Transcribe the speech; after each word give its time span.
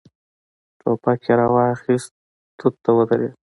ټوپک 0.79 1.19
يې 1.27 1.33
را 1.39 1.47
واخيست، 1.55 2.11
توت 2.57 2.75
ته 2.83 2.91
ودرېد. 2.97 3.33